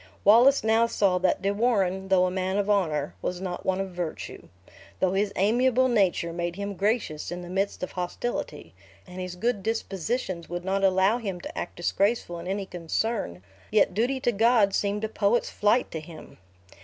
[0.23, 3.91] Wallace now saw that De Warenne, though a man of honor, was not one of
[3.91, 4.47] virtue.
[4.99, 8.73] Though his amiable nature made him gracious in the midst of hostility,
[9.05, 13.93] and his good dispositions would not allow him to act disgracefull in any concern, yet
[13.93, 16.39] duty to God seemed a poet's flight to him.